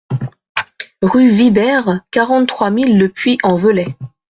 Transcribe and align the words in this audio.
Rue 1.03 1.29
Vibert, 1.29 1.99
quarante-trois 2.09 2.71
mille 2.71 2.97
Le 2.97 3.07
Puy-en-Velay 3.09 3.85